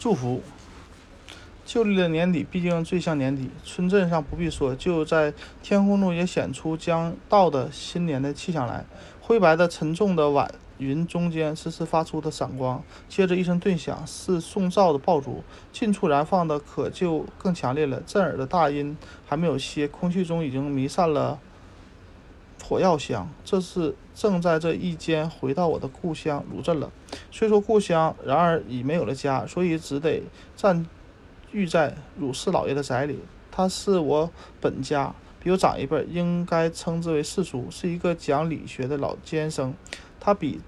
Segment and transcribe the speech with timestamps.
[0.00, 0.40] 祝福。
[1.66, 3.50] 旧历的年底，毕竟最像年底。
[3.62, 8.86] 村镇上不必说，就在天空中也显出将到的新年的气象来。
[9.20, 12.82] 灰白的沉重的晚云中间，时时发出的闪光。
[13.10, 18.00] 接着一声顿响，是送灶的爆竹，近处燃放的可就更强烈了。
[18.06, 18.96] 震耳的大音
[19.26, 21.38] 还没有歇，空气中已经弥散了
[22.70, 23.28] 火药香。
[23.44, 26.88] 这是正在这一间回到我的故乡鲁镇了。
[27.32, 30.22] 虽说故乡，然而已没有了家，所以只得
[30.54, 30.86] 暂。
[31.52, 33.18] 寓在鲁氏老爷的宅里，
[33.50, 34.30] 他是我
[34.60, 39.74] 本家，比我长一辈，应该称之为世叔，是一个讲理学的老监生。
[40.20, 40.60] 他比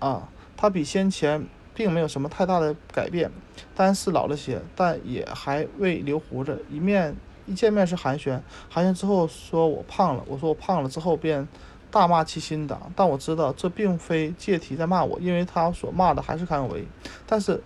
[0.00, 3.30] 啊，他比先前并没有什么太大的改变，
[3.76, 6.64] 但是老了些，但也还未留胡子。
[6.68, 7.14] 一面
[7.46, 11.46] 一见面是寒暄，寒暄之后说我胖了，我说我胖了之后便
[11.90, 12.92] 大骂其心党。
[12.94, 16.84] 但我知道这并非借题在骂我，因为他所骂的还是康有为。
[17.26, 17.62] 但是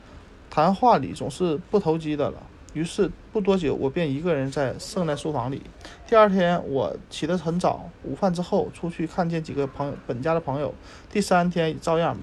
[0.48, 2.42] 谈话里总是不投机的了。
[2.72, 5.60] 于是不多久，我便一个人在圣诞书房里。
[6.06, 10.72] 第二天，我起得很早，午饭之后出去看见几个朋友，本家的朋友。
[11.10, 12.16] 第三天照样，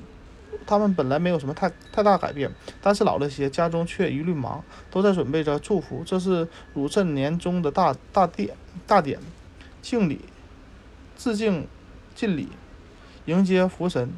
[0.68, 2.52] 他们本来没有什么太太大改变，
[2.82, 6.04] 但是老了些，家中却一律忙，都在准备着祝福。
[6.06, 9.18] 这是鲁镇年终的大大典，大典，
[9.82, 10.20] 敬礼，
[11.18, 11.66] 致敬，
[12.14, 12.50] 敬礼，
[13.26, 14.12] 迎接福神。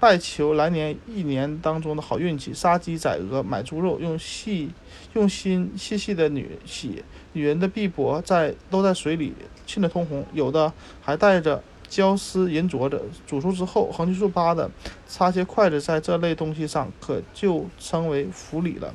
[0.00, 4.70] 拜求来年一年当中的好运气，杀鸡宰鹅，买猪肉，用细
[5.12, 9.32] 用心细细的女洗女人的臂膊，在都在水里
[9.64, 11.62] 浸得通红，有的还带着
[11.92, 13.02] 胶丝银镯子。
[13.26, 14.70] 煮熟之后，横七竖八的
[15.06, 18.94] 插些筷子在这类东西上，可就称为福礼了。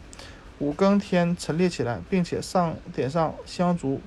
[0.57, 4.01] 五更天陈列起来，并且上点上香烛，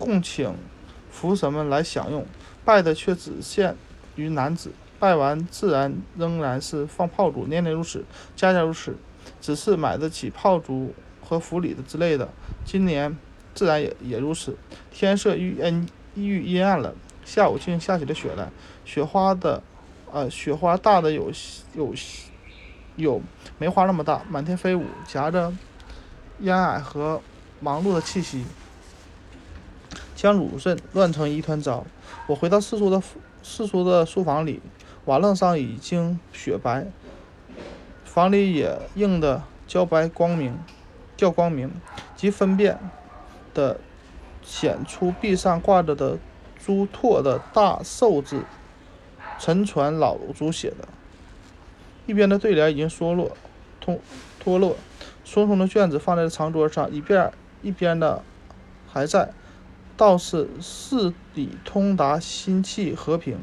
[0.00, 0.52] 供请
[1.12, 2.26] 福神们来享用。
[2.64, 3.76] 拜的却只限
[4.16, 4.72] 于男子。
[4.98, 8.96] 拜完自然仍然是放炮竹，年年如此，家家如此，
[9.40, 12.28] 只是买得起炮竹和福礼的之类的。
[12.64, 13.16] 今年
[13.54, 14.56] 自然也也如此。
[14.90, 16.94] 天色愈阴抑郁阴暗了，
[17.24, 18.48] 下午竟下起了雪来，
[18.84, 19.62] 雪花的，
[20.12, 21.30] 呃，雪花大的有
[21.74, 21.94] 有
[22.96, 23.20] 有
[23.58, 25.52] 梅花那么大，满天飞舞，夹着
[26.40, 27.20] 烟霭和
[27.60, 28.44] 忙碌的气息，
[30.14, 31.84] 将鲁镇乱成一团糟。
[32.26, 33.02] 我回到四叔的
[33.42, 34.60] 四叔的书房里。
[35.06, 36.86] 瓦楞上已经雪白，
[38.04, 40.56] 房里也映得焦白光明，
[41.16, 41.72] 较光明，
[42.14, 42.78] 即分辨
[43.54, 43.80] 的
[44.50, 46.18] 显出壁上挂着的
[46.58, 48.42] 朱拓的大寿字，
[49.38, 50.88] 沉船老朱写的。
[52.06, 53.36] 一边的对联已经脱落，
[53.80, 54.00] 脱
[54.40, 54.76] 脱落，
[55.24, 58.24] 松松的卷子放在了长桌上，一边一边的
[58.88, 59.30] 还在，
[59.96, 63.38] 倒是事理通达，心气和平。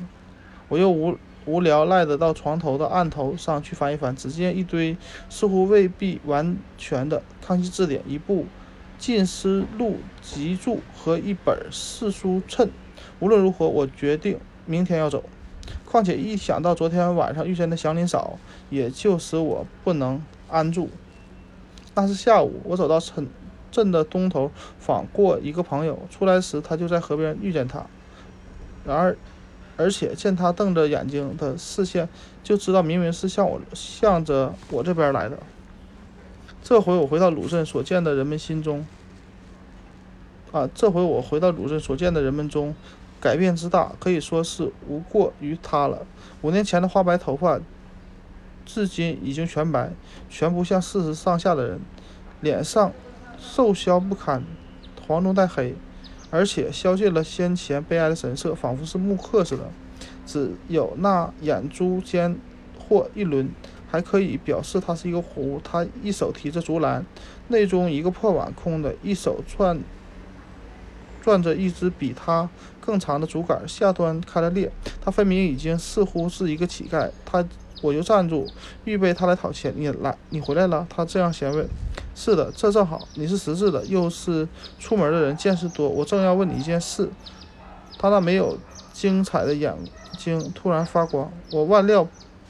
[0.67, 1.17] 我又无。
[1.49, 4.97] 无聊赖的到床头的案头上去翻一翻，只见一堆
[5.29, 8.41] 似乎未必完全的《康熙字典》，一部
[8.97, 12.65] 《进思录集注》和一本《四书谶》。
[13.19, 15.23] 无论如何，我决定明天要走。
[15.85, 18.37] 况且一想到昨天晚上遇见的祥林嫂，
[18.69, 20.89] 也就使我不能安住。
[21.95, 23.27] 那是下午，我走到城
[23.71, 27.85] 镇的东头访过一个朋友，出来时他就在河边遇见他。
[28.85, 29.17] 然而。
[29.79, 32.09] 而且见他瞪着眼睛的视线，
[32.43, 35.37] 就知道明明是向我向着我这边来的。
[36.67, 38.85] 这回我回到鲁镇所见的人们心中，
[40.51, 42.75] 啊，这回我回到鲁镇所见的人们中，
[43.21, 46.05] 改变之大，可以说是无过于他了。
[46.41, 47.57] 五年前的花白头发，
[48.65, 49.91] 至今已经全白，
[50.29, 51.79] 全不像四十上下的人，
[52.41, 52.91] 脸上
[53.39, 54.43] 瘦削不堪，
[55.07, 55.73] 黄中带黑。
[56.31, 59.69] 而且消尽了先前悲哀的神色，仿佛是木刻似的。
[60.25, 62.37] 只有那眼珠间
[62.77, 63.49] 或一轮，
[63.89, 65.59] 还可以表示它是一个壶。
[65.63, 67.05] 他一手提着竹篮，
[67.47, 69.79] 内中一个破碗空的，一手攥
[71.23, 72.49] 攥着一支比他
[72.79, 74.71] 更长的竹竿，下端开了裂。
[75.01, 77.09] 他分明已经似乎是一个乞丐。
[77.25, 77.43] 他，
[77.81, 78.47] 我就站住，
[78.85, 79.73] 预备他来讨钱。
[79.75, 80.87] 你来，你回来了？
[80.89, 81.67] 他这样先问。
[82.15, 83.07] 是的，这正好。
[83.15, 84.47] 你是识字的，又是
[84.79, 85.87] 出门的人，见识多。
[85.87, 87.09] 我正要问你一件事。
[87.99, 88.57] 他那没有
[88.93, 89.75] 精彩的眼
[90.17, 92.07] 睛突然发光，我万料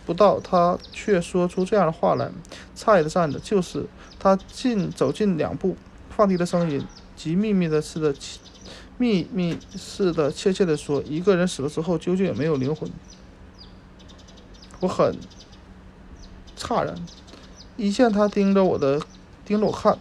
[0.07, 2.31] 不到他却说出这样的话来。
[2.75, 3.85] 诧异的站着，就是
[4.17, 5.77] 他近走近两步，
[6.09, 6.83] 放低了声音，
[7.15, 8.15] 极秘密的似的，
[8.97, 12.89] 秘密似的怯怯地说：“一个人死了之后，究竟有没有灵魂？”
[14.81, 15.15] 我很
[16.57, 16.95] 诧然，
[17.75, 19.01] 一见他盯着我的。
[19.45, 19.97] 盯着我看，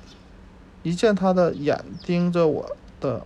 [0.82, 3.25] 一见他的眼盯着我的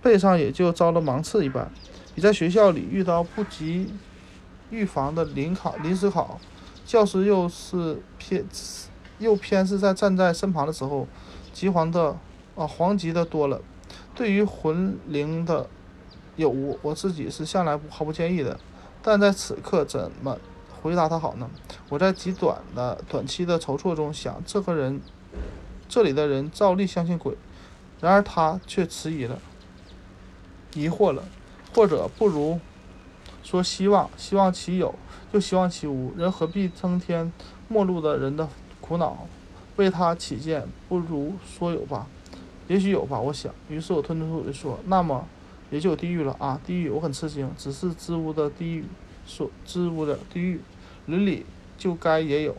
[0.00, 1.68] 背上，也就遭了芒刺一般，
[2.14, 3.92] 比在学校里遇到不及
[4.70, 6.40] 预防的临考临时考，
[6.86, 8.44] 教师又是偏
[9.18, 11.06] 又偏是在站在身旁的时候，
[11.52, 12.16] 急黄的
[12.56, 13.60] 啊，黄急的多了。
[14.14, 15.68] 对于魂灵的
[16.36, 18.58] 有无，我自己是向来毫不介意的，
[19.02, 20.38] 但在此刻怎么
[20.82, 21.50] 回答他好呢？
[21.88, 25.00] 我在极短的短期的筹措中想，这个人，
[25.88, 27.36] 这里的人照例相信鬼，
[28.00, 29.38] 然而他却迟疑了，
[30.74, 31.24] 疑惑了，
[31.74, 32.60] 或者不如
[33.50, 34.94] 说希望，希望其有，
[35.32, 37.32] 又希望其无，人何必增添
[37.66, 38.48] 陌路的人的
[38.80, 39.26] 苦恼？
[39.74, 42.06] 为他起见，不如说有吧。
[42.68, 43.52] 也许有吧，我想。
[43.68, 45.26] 于是我吞吞吐吐地说：“那么，
[45.68, 46.60] 也就有地狱了啊！
[46.64, 47.50] 地狱，我很吃惊。
[47.58, 48.84] 只是支吾的地狱，
[49.26, 50.60] 所支吾的地狱，
[51.06, 51.44] 伦理
[51.76, 52.54] 就该也有。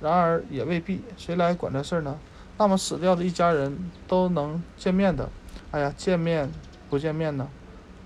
[0.00, 2.16] 然而也未必，谁来管这事儿呢？
[2.56, 5.28] 那么死掉的一家人都能见面的？
[5.72, 6.48] 哎呀，见面
[6.88, 7.48] 不见面呢？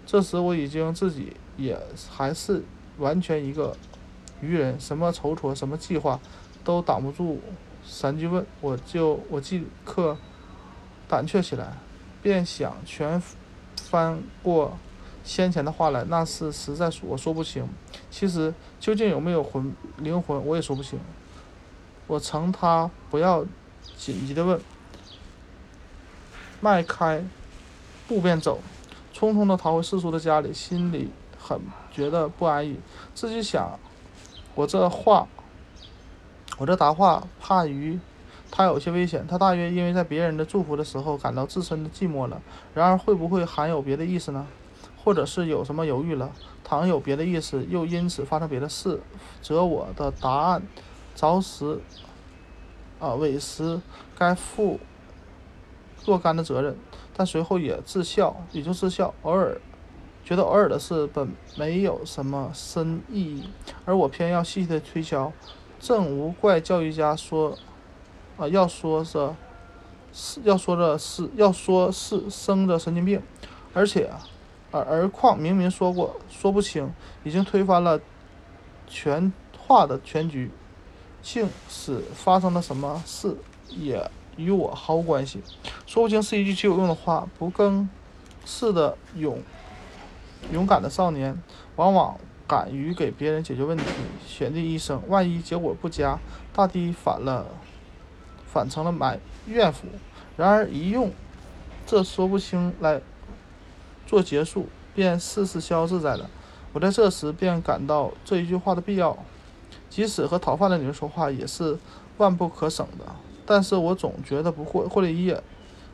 [0.06, 1.78] 这时我已经自己也
[2.10, 2.64] 还是
[2.98, 3.76] 完全一个
[4.40, 6.18] 愚人，什么筹措，什么计划，
[6.64, 7.40] 都挡不住
[7.84, 8.44] 三句问。
[8.60, 10.16] 我就我即刻。”
[11.10, 11.72] 胆怯起来，
[12.22, 13.20] 便想全
[13.74, 14.78] 翻过
[15.24, 17.68] 先前的话来，那是实在我说不清。
[18.12, 21.00] 其实究竟有没有魂灵魂，我也说不清。
[22.06, 23.44] 我承他不要
[23.96, 24.60] 紧急的问，
[26.60, 27.24] 迈开
[28.06, 28.60] 步便走，
[29.12, 31.10] 匆匆的逃回四叔的家里，心里
[31.50, 31.60] 很
[31.90, 32.78] 觉得不安逸。
[33.12, 33.76] 自己想，
[34.54, 35.26] 我这话，
[36.58, 37.98] 我这答话怕于。
[38.52, 42.40] 他有些危险，他大约因为在别人的祝福的时候感到自身的寂寞了。
[42.72, 44.46] 然而会不会含有别的意思呢？
[45.02, 46.30] 或者是有什么犹豫了？
[46.62, 49.00] 倘有别的意思，又因此发生别的事，
[49.42, 50.62] 则我的答案
[51.16, 51.80] 着实
[53.00, 53.80] 啊委实
[54.16, 54.78] 该负
[56.04, 56.76] 若干的责任。
[57.16, 59.60] 但随后也自笑，也就自笑，偶尔
[60.30, 63.48] 觉得偶尔的事本没有什么深意义，
[63.84, 65.32] 而我偏要细细的推敲。
[65.80, 67.58] 正无怪教育家说。
[68.36, 69.28] 啊，要说是，
[70.14, 73.20] 是要说的是，要说是生着神经病，
[73.74, 74.08] 而且，
[74.70, 76.90] 而而况明明说过说不清，
[77.24, 78.00] 已经推翻了
[78.86, 80.50] 全话的全局，
[81.20, 83.36] 竟使发生了什么事
[83.68, 85.42] 也与我毫无关系。
[85.86, 87.86] 说不清是一句极有用的话，不更
[88.46, 89.38] 是的勇
[90.52, 91.40] 勇敢的少年，
[91.76, 93.84] 往往敢于给别人解决问题，
[94.26, 95.02] 选定一生。
[95.08, 96.18] 万一结果不佳，
[96.52, 97.46] 大抵反了。
[98.52, 99.86] 反成了埋怨妇，
[100.36, 101.12] 然而一用
[101.86, 103.00] 这说不清来
[104.08, 106.28] 做结束，便事事消自在了。
[106.72, 109.16] 我在这时便感到这一句话的必要，
[109.88, 111.78] 即使和讨饭的女人说话也是
[112.16, 113.04] 万不可省的。
[113.46, 115.40] 但是我总觉得不过过了一夜，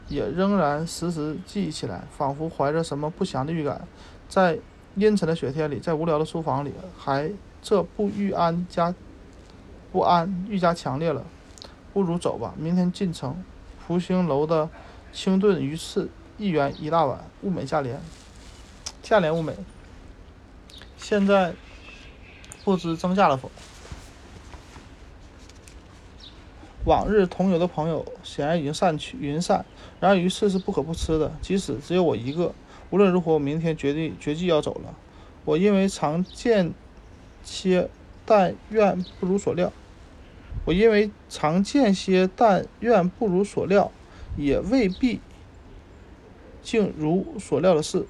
[0.09, 3.87] 也仍然时时记忆起来，仿佛怀着什么不祥的预感，
[4.29, 4.59] 在
[4.97, 7.31] 阴沉的雪天里，在无聊的书房里，还
[7.63, 8.95] 这不欲安加
[9.93, 11.25] 不安愈加强烈了。
[11.93, 13.43] 不如走吧，明天进城。
[13.79, 14.69] 福星楼的
[15.13, 16.09] 清炖鱼翅
[16.39, 18.01] 一元一大碗，物美价廉，
[19.03, 19.55] 价廉物美。
[20.99, 21.55] 现在
[22.65, 23.51] 不知增价了否？
[26.85, 29.65] 往日同游的朋友显然已经散去，云散。
[30.01, 32.53] 然而鱼翅是不可不吃的，即使只有我一个。
[32.91, 34.95] 无论如何，我明天决定决计要走了。
[35.45, 36.73] 我因为常见
[37.45, 37.89] 些，
[38.25, 39.73] 但愿不如所料。
[40.65, 43.93] 我因为常见些，但愿不如所料，
[44.37, 45.21] 也未必
[46.63, 48.07] 竟如所料的事，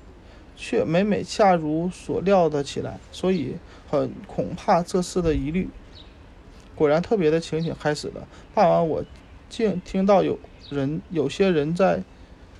[0.56, 3.56] 却每每恰如所料的起来，所以
[3.90, 5.68] 很恐怕这事的疑虑。
[6.74, 8.26] 果然，特别的情景开始了。
[8.54, 9.04] 傍晚，我
[9.50, 10.38] 竟听到有
[10.70, 12.02] 人、有些人在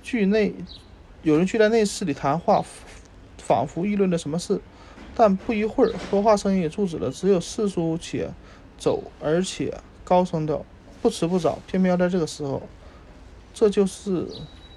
[0.03, 0.53] 剧内，
[1.27, 2.63] 有人聚在内室里谈话，
[3.37, 4.61] 仿佛议论着什么事。
[5.13, 8.31] 但不一会儿，说话声音也住止了，只有四叔且。
[8.77, 10.63] 走，而且高声的，
[11.01, 12.61] 不迟不早，偏偏要在这个时候，
[13.53, 14.25] 这就是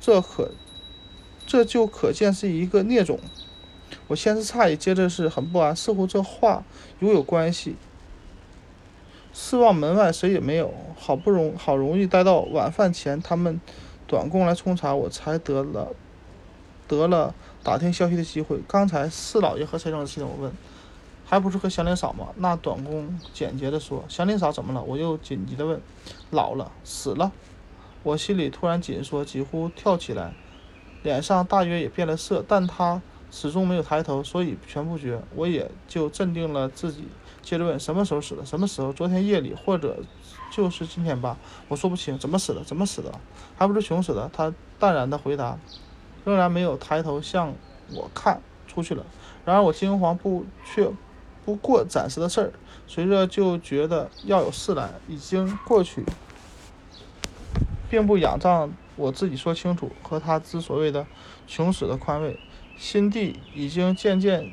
[0.00, 0.50] 这可，
[1.46, 3.20] 这就可见是一个孽种。
[4.08, 6.64] 我先是诧异，接着是很不安，似乎这话
[6.98, 7.76] 如有关系。
[9.32, 13.60] 四望门外谁也没有，好不容好容易待到晚饭前，他们
[14.08, 15.94] 短工来冲茶，我才得了
[16.90, 17.32] 得了
[17.62, 18.60] 打听消息的机会。
[18.66, 20.26] 刚才四老爷和谁生气呢？
[20.26, 20.52] 我问。
[21.24, 22.26] 还不是和祥林嫂吗？
[22.38, 25.80] 那短工简洁地说：“祥林嫂怎么了？”我又紧急地问
[26.32, 27.30] ：“老了，死了。”
[28.02, 30.34] 我心里突然紧缩，几乎跳起来，
[31.04, 35.22] 脸上大约也变了色，但他始终没有抬头，所以全不觉。
[35.36, 37.06] 我也就镇定了自己，
[37.42, 38.44] 接着问：“什么时候死的？
[38.44, 38.92] 什么时候？
[38.92, 39.98] 昨天夜里，或者
[40.50, 42.64] 就是今天吧？”我说不清，怎么死的？
[42.64, 43.12] 怎么死的？
[43.56, 44.28] 还不是穷死的。
[44.32, 45.56] 他淡然地回答，
[46.24, 47.54] 仍然没有抬头向
[47.94, 49.04] 我看出去了。
[49.44, 50.90] 然而我惊惶不却。
[51.42, 52.52] 不过暂时的事儿，
[52.86, 56.04] 随着就觉得要有事来，已经过去。
[57.88, 61.04] 并不仰仗我自己说清楚和他之所谓的
[61.48, 62.38] 穷死的宽慰，
[62.76, 64.52] 心地已经渐渐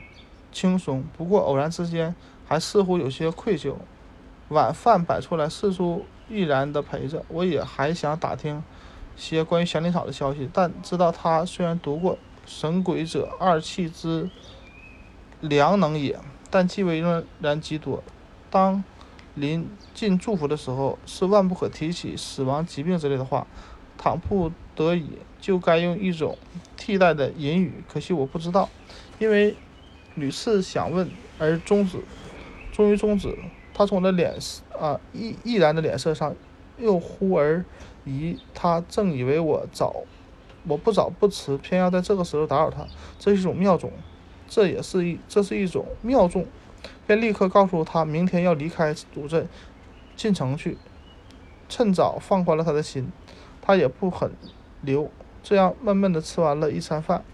[0.52, 1.04] 轻松。
[1.16, 2.16] 不过偶然之间，
[2.48, 3.76] 还似乎有些愧疚。
[4.50, 7.24] 晚饭摆出来，四叔毅然的陪着。
[7.28, 8.64] 我也还想打听
[9.18, 12.14] 些关于祥林嫂的消息，但知道他虽然读过
[12.46, 14.30] 《神鬼者二气之
[15.42, 16.14] 良能也》，
[16.50, 18.02] 但忌讳仍然极多。
[18.50, 18.84] 当
[19.36, 23.46] 临近祝福的时候，是万不可提起死亡、疾病之类的话。
[24.00, 25.10] 倘不得已，
[25.42, 26.38] 就该用一种
[26.78, 27.84] 替代的隐语。
[27.92, 28.70] 可惜我不知道，
[29.18, 29.56] 因为
[30.14, 31.10] 屡次想问
[31.40, 32.00] 而终止，
[32.72, 33.36] 终于终止。
[33.74, 36.36] 他从我的脸色啊毅毅然的脸色上
[36.78, 37.66] 又忽而
[38.08, 38.40] 移。
[38.54, 40.04] 他正以为我早，
[40.68, 42.88] 我不早不迟，偏要在这个时候打扰他，
[43.20, 43.92] 这是一种妙种。
[44.48, 46.46] 这也是一，这是一种妙种。
[47.06, 49.48] 便立刻告诉他，明天要离开主镇，
[50.16, 50.78] 进城去，
[51.68, 53.12] 趁早放宽了他的心。
[53.62, 54.32] 他也不很
[54.82, 55.12] 留，
[55.44, 57.26] 这样闷闷的吃完了一餐饭。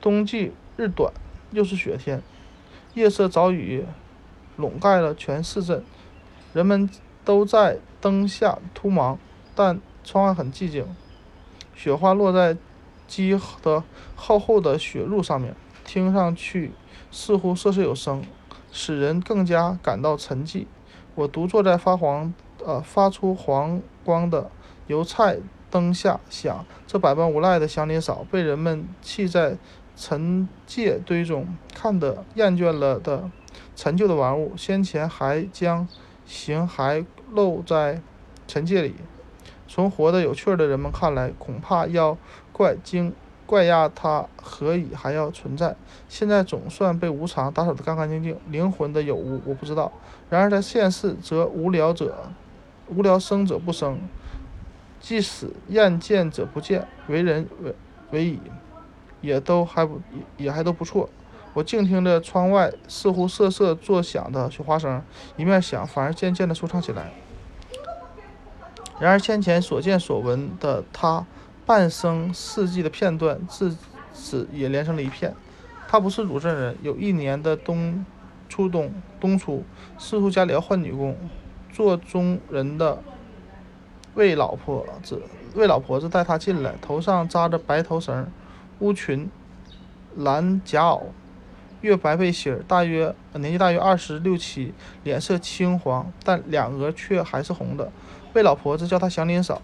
[0.00, 1.12] 冬季日短，
[1.50, 2.22] 又是雪天，
[2.94, 3.84] 夜色早已
[4.56, 5.84] 笼盖了全市镇，
[6.54, 6.88] 人们
[7.24, 9.18] 都在灯下突忙，
[9.58, 10.86] 但窗外很寂静。
[11.74, 12.56] 雪花落在
[13.08, 13.82] 积的
[14.14, 16.70] 厚厚的雪褥上面，听上去
[17.10, 18.22] 似乎瑟瑟有声。
[18.70, 20.66] 使人更加感到沉寂。
[21.16, 22.32] 我独坐在发黄、
[22.64, 24.50] 呃发出黄光的
[24.86, 25.38] 油菜
[25.70, 29.56] 灯下，想：这百般无赖的祥林嫂，被人们弃在
[29.96, 33.30] 陈界堆中，看得厌倦了的
[33.74, 35.88] 陈旧的玩物，先前还将
[36.26, 38.02] 形骸露在
[38.46, 38.94] 陈界里。
[39.68, 42.16] 从活得有趣的人们看来，恐怕要
[42.52, 43.12] 怪惊。
[43.46, 45.74] 怪压他何以还要存在？
[46.06, 49.90] 现在总算被无常打扫得干干净净，灵魂的有无我不知道。
[50.28, 52.30] 然而在现世，则无聊者
[52.88, 54.00] 无聊生者不生，
[55.00, 57.74] 即使厌见者不见，为人为
[58.10, 58.38] 为矣，
[59.22, 61.08] 也都还不也也还都不错。
[61.54, 65.02] 我静听着窗外似乎瑟瑟作响的雪花声，
[65.38, 67.10] 一面想，反而渐渐地舒畅起来。
[69.00, 71.26] 然而先前所见所闻的他。
[71.66, 73.76] 半生四季的片段，自
[74.14, 75.34] 此也连成了一片。
[75.86, 78.06] 他不是鲁镇人，有一年的冬
[78.48, 78.90] 初冬
[79.20, 79.62] 冬初，
[79.98, 81.14] 师叔家里要换女工，
[81.70, 83.02] 做中人的
[84.14, 85.20] 魏老婆子，
[85.54, 88.32] 魏老婆子带他进来，头上扎着白头绳，
[88.78, 89.30] 乌裙，
[90.16, 91.02] 蓝夹袄，
[91.82, 94.72] 月白背心大约年纪大约二十六七，
[95.04, 97.92] 脸色青黄，但两额却还是红的。
[98.34, 99.60] 魏老婆子叫他祥林嫂。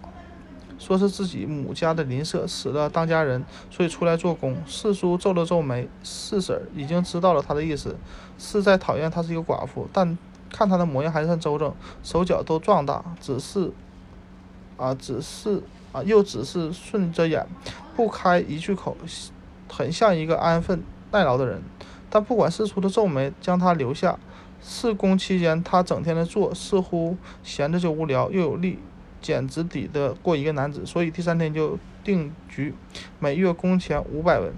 [0.77, 4.57] 说是自己母家的邻舍死了当家人，所以出来做工。
[4.67, 7.95] 四叔皱了皱眉，四婶已经知道了他的意思，
[8.37, 9.87] 是在讨厌他是一个寡妇。
[9.93, 10.17] 但
[10.51, 13.71] 看他的模样还算周正，手脚都壮大，只是，
[14.75, 17.47] 啊，只是啊，又只是顺着眼，
[17.95, 18.97] 不开一句口，
[19.69, 21.61] 很像一个安分耐劳的人。
[22.09, 24.19] 但不管四叔的皱眉将他留下，
[24.67, 28.79] 试工期间他整天的做，似乎闲着就无聊，又有力。
[29.21, 32.75] 简直抵得过一个男子，所以第三天就定局，
[33.17, 34.53] 每月工钱五百文。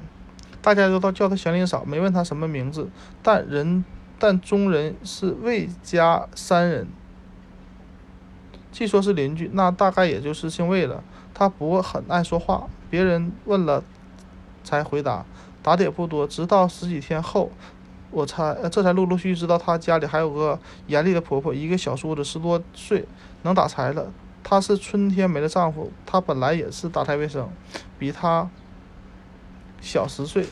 [0.61, 2.89] 大家都叫他祥林嫂，没问他什么名字，
[3.23, 3.85] 但人
[4.19, 6.87] 但中人是魏家三人，
[8.73, 11.01] 既说是邻居，那大概也就是姓魏了。
[11.33, 13.81] 他不很爱说话，别人问了
[14.65, 15.25] 才回答，
[15.63, 16.27] 答的也不多。
[16.27, 17.51] 直到十几天后，
[18.09, 23.05] 我才这才陆陆续续知道他家里还有个严厉的婆婆，一个小叔子十多岁，
[23.43, 24.11] 能打柴了。
[24.43, 27.49] 她是春天没了丈夫，她本来也是打柴为生，
[27.99, 28.49] 比她
[29.81, 30.47] 小十岁。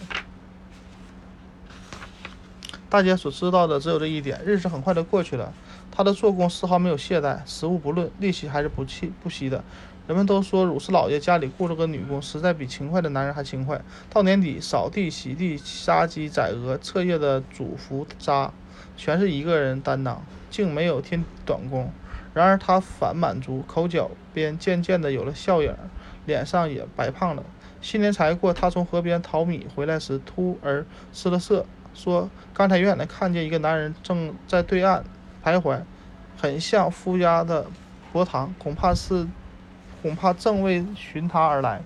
[2.89, 4.41] 大家所知道的只有这一点。
[4.45, 5.53] 日子很快的过去了，
[5.91, 9.63] 她的做工丝毫没有懈怠，食物不论，力气还是不弃不息的。
[10.07, 13.81] 人们都说鲁氏老爷家里雇了个女工，实在比勤快的男人还勤快。
[14.07, 18.53] 到年底，扫地、洗地、杀鸡、宰鹅、彻夜的煮 fru 渣，
[18.95, 21.91] 全是一个人担当，竟没有添短工。
[22.35, 25.75] 然而他反满足，口角边渐渐的有了笑影，
[26.27, 27.43] 脸上也白胖了。
[27.81, 35.03] 新年才过，他从河边淘米回来时，突而失了色，说：“刚才远远的看见一个男人正在对岸
[35.43, 35.81] 徘徊，
[36.37, 37.65] 很像夫家的
[38.11, 39.27] 伯堂，恐怕是，
[40.05, 41.81] 恐怕正为寻他而来。”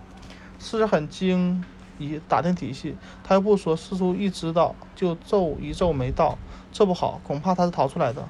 [0.60, 1.64] 是很惊
[1.98, 3.78] 疑，打听底细，他又不说。
[3.78, 6.38] 师叔一知道，就皱一皱眉道
[6.70, 8.28] ：“这不好，恐怕他是逃出来的。”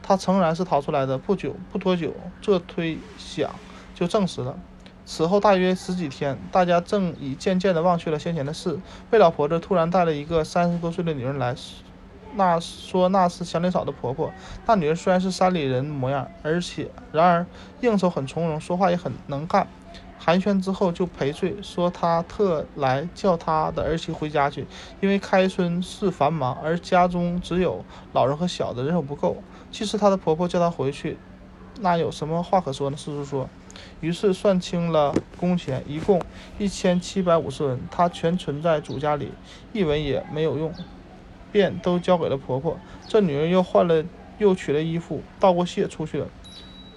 [0.00, 1.18] 他诚然是逃出来的。
[1.18, 3.50] 不久，不多久，这推想
[3.96, 4.56] 就证实了。
[5.04, 8.78] 此后大约十几天，大家正已渐渐地忘却了先前的事。
[9.10, 11.56] 魏老婆子突然带了一个三十多岁的女人来，
[12.36, 14.32] 那说那是祥林嫂的婆婆。
[14.66, 17.46] 那女人虽然是山里人模样，而且然而
[17.80, 19.66] 应酬很从容，说话也很能干。
[20.18, 24.66] 寒暄之后就赔罪，说他特来叫他的儿媳回家去，
[25.00, 29.36] 因为开春事繁忙，而家中只有老人和小的，人手不够。
[29.70, 31.18] 其实他的婆婆叫他回去，
[31.80, 32.96] 那有什么话可说呢？
[32.96, 33.48] 四叔说。
[34.00, 36.22] 于是算清了工钱，一共
[36.58, 39.32] 一千七百五十文，他全存在主家里，
[39.72, 40.72] 一文也没有用，
[41.54, 42.76] 便都交给了婆婆。
[43.06, 44.04] 这女人又换了，
[44.38, 46.26] 又取了衣服，道过谢出去了。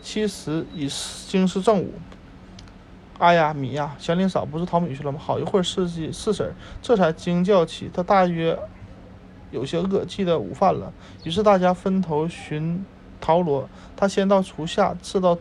[0.01, 0.89] 其实已
[1.27, 1.93] 经是正午。
[3.19, 5.19] 哎呀，米呀，祥林嫂不是淘米去了吗？
[5.21, 8.57] 好一会儿，四季四婶这才惊叫起，她大约
[9.51, 10.91] 有些饿，记得午饭了。
[11.23, 12.83] 于是大家分头寻
[13.21, 15.37] 陶罗，她先到厨下，次到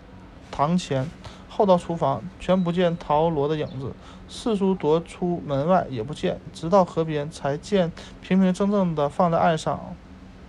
[0.50, 1.08] 堂前。
[1.48, 3.94] 后到厨房，全不见陶罗的影子。
[4.28, 6.38] 四叔踱出门外，也不见。
[6.52, 7.90] 直到河边，才见
[8.20, 9.94] 平平正正的放在岸上，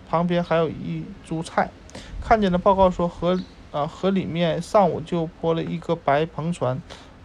[0.09, 1.69] 旁边还有一株菜。
[2.21, 3.39] 看见的报告说，河
[3.71, 6.81] 啊河里面上午就泊了一个白篷船，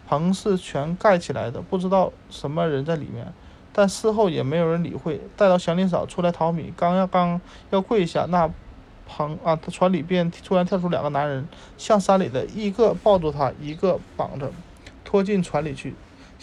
[0.09, 3.33] 篷是全盖起来的，不知道什么人在里面。
[3.71, 5.19] 但事后也没有人理会。
[5.35, 8.49] 待到祥林嫂出来淘米，刚要刚要跪下，那。
[9.05, 11.45] 棚啊，他船里边突然跳出两个男人，
[11.77, 14.49] 向山里的一个抱住他，一个绑着，
[15.03, 15.93] 拖进船里去。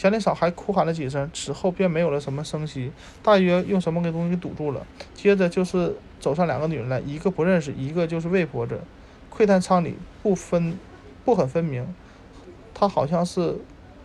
[0.00, 2.90] 祥林嫂还哭喊了几声，此后便没有了什么声息，
[3.22, 4.86] 大约用什么给东西堵住了。
[5.12, 8.80] 接着就是走上两个女人来，一个不认识，一个就是魏婆子，
[9.28, 10.78] 窥探舱里不分
[11.22, 11.86] 不很分明。
[12.72, 13.58] 她好像是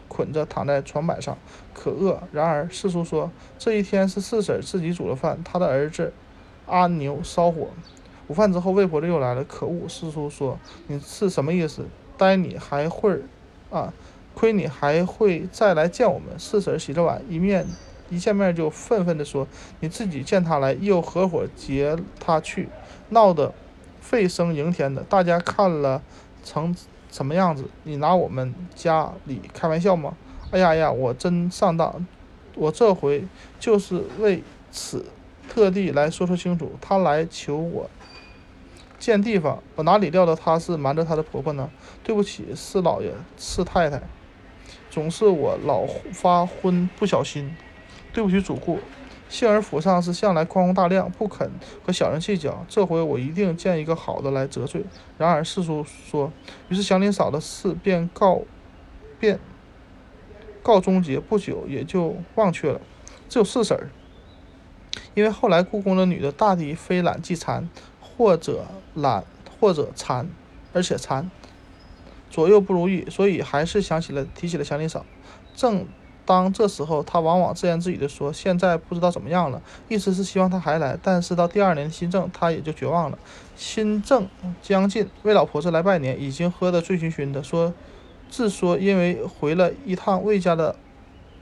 [0.09, 1.37] 捆着躺在床板上，
[1.73, 2.21] 可饿。
[2.33, 6.11] 然而四叔说，这一天是四婶自己煮了饭，他的儿子
[6.65, 7.69] 阿牛烧火。
[8.27, 9.45] 午饭之后，魏婆子又来了。
[9.45, 11.85] 可恶，四叔说：“你是什么意思？
[12.17, 13.21] 待你还会
[13.69, 13.93] 啊？
[14.35, 17.65] 亏你还会再来见我们。”四婶洗着碗，一面
[18.09, 19.47] 一见面就愤愤地说
[19.79, 22.69] ：“你自己见他来，又合伙劫他去，
[23.09, 23.51] 闹得
[23.99, 26.03] 沸声盈天的，大家看了
[26.43, 26.75] 成
[27.09, 27.63] 什么样子？
[27.83, 30.15] 你拿我们家里开玩笑吗？
[30.51, 32.05] 哎呀呀，我真上当！
[32.53, 33.25] 我这回
[33.59, 35.05] 就是为此
[35.49, 36.73] 特地来说说清楚。
[36.79, 37.89] 他来求我。”
[38.97, 41.69] 见地方，我哪里料到他是瞒着他的婆婆呢？
[42.03, 44.01] 对不起，四老爷，四太太，
[44.95, 47.53] 总是我老发昏，不小心。
[48.13, 48.79] 对不起，主顾。
[49.27, 51.51] 幸而府上是向来宽宏大量，不肯
[51.85, 52.65] 和小人计较。
[52.69, 54.85] 这回我一定见一个好的来折罪。
[55.17, 56.31] 然而四叔说，
[56.69, 58.43] 于是祥林嫂的事便告，
[59.19, 59.37] 便
[60.63, 61.19] 告终结。
[61.19, 62.79] 不久也就忘却了。
[63.27, 63.77] 只有四婶，
[65.13, 67.69] 因为后来故宫的女的大抵非懒即残。
[67.99, 69.25] 或者懒，
[69.59, 70.29] 或者馋，
[70.71, 71.29] 而且馋，
[72.35, 75.05] 左右不如意，所以还是想起了提起了祥林嫂。
[75.55, 75.85] 正
[76.25, 80.99] 当这时候，他往往自言自语地说：“现在不知道怎么样了。”意思是希望他还来。
[81.01, 83.17] 但是到第二年新政，他也就绝望了。
[83.55, 84.27] 新政
[84.61, 87.73] 将近，魏老婆子来拜年，已经喝得醉醺醺的，说
[88.29, 90.75] 自说因为回了一趟魏家的。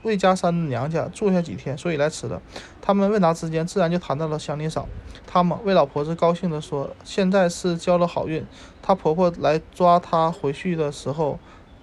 [0.03, 2.41] 魏家山的娘家住下几天，所以来迟了。
[2.81, 4.87] 他们问答之间，自然就谈到了祥林嫂。
[5.25, 8.45] 他们魏老婆子高兴地说：“现在是交了好运。
[8.81, 11.39] 她婆婆来抓她回去的时候，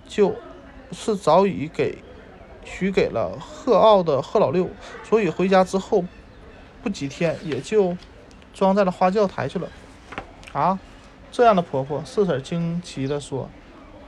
[0.06, 0.35] 就
[0.92, 1.98] 是早已给
[2.64, 4.68] 许给了贺傲的贺老六，
[5.02, 6.04] 所以回家之后
[6.83, 7.96] 不几天，也就
[8.52, 9.68] 装在了花轿抬去了。”
[10.52, 10.78] 啊，
[11.33, 13.48] 这样的婆婆，四婶惊奇地说。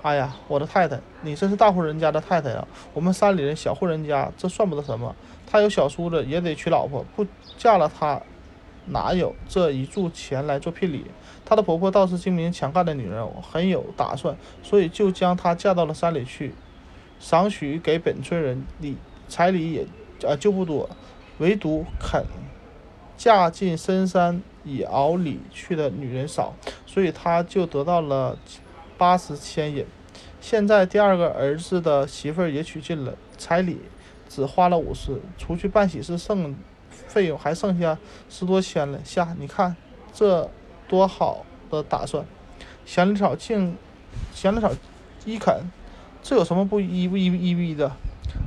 [0.02, 2.66] 哎呀，我的太太，你这是大户人家的太太啊！
[2.92, 5.14] 我们山里人小户人家，这算不得什么。
[5.46, 7.24] 他有小叔子，也得娶老婆，不
[7.56, 8.20] 嫁了他，
[8.86, 11.06] 哪有这一柱钱来做聘礼？
[11.44, 16.52] 他的婆婆倒是精明强干的女人，很有打算，所以就将她嫁到了山里去。
[17.20, 18.96] 赏许给本村人礼
[19.28, 19.86] 彩礼也，
[20.22, 20.90] 呃，就不多，
[21.38, 22.24] 唯独肯
[23.16, 26.54] 嫁进深山以熬里去的女人少，
[26.86, 28.36] 所以他就得到了。
[29.02, 29.84] 八十千银，
[30.40, 33.80] 现在第二个儿子的媳妇儿也娶进了，彩礼
[34.28, 36.54] 只花了五十，除去办喜事剩
[37.08, 37.98] 费用还剩下
[38.30, 39.00] 十多千了。
[39.02, 39.74] 下，你看
[40.14, 40.48] 这
[40.86, 42.24] 多好的打算！
[42.86, 43.76] 祥林嫂竟，
[44.32, 44.70] 祥林嫂
[45.24, 45.52] 一肯，
[46.22, 47.90] 这有什么不依不依不依不的？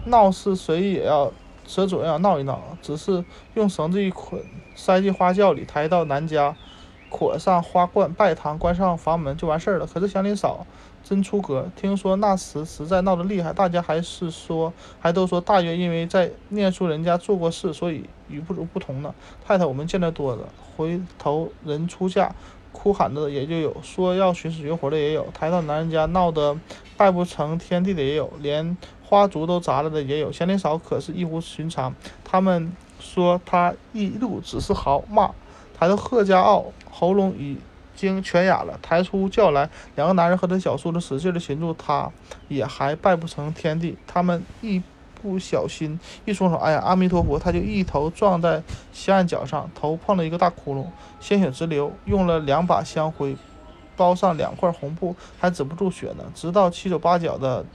[0.06, 1.34] 闹事谁也要，
[1.68, 4.42] 蛇主要闹一闹，只是用绳子一捆，
[4.74, 6.56] 塞进花轿里，抬到南家。
[7.18, 9.88] 裹上花冠，拜堂，关上房门，就完事儿了。
[9.88, 10.68] 可是祥林嫂
[11.02, 19.16] 真出格，听说那时实在闹得厉害，大家还是说，还都说大约因为在念书人家做过事，所以与不如不同呢。
[19.46, 20.44] 太太，我们见得多了，
[20.76, 22.36] 回头人出嫁，
[22.74, 26.60] 哭喊的也就有，说要寻死寻活的也有，抬到男人家闹得
[26.98, 28.76] 拜不成天地的也有，连
[29.06, 30.34] 花烛都砸了的也有。
[30.34, 35.32] 祥林嫂可是异乎寻常，他们说她一路只是嚎骂。
[35.78, 37.58] 抬到贺家坳，喉咙已
[37.94, 42.10] 经全哑了，抬出轿来，两个男人和他小叔子使劲的擒住他，
[42.48, 43.98] 也还拜不成天地。
[44.08, 44.82] 他们一
[45.22, 50.86] 不小心一松手，哎呀，阿弥陀佛，他就一头撞在西岸角上，头碰了一个大窟窿，
[51.20, 53.36] 鲜血直流，用了两把香灰。
[53.98, 56.26] 包上两块红布，还止不住血呢。
[56.34, 57.66] 直到七手八脚的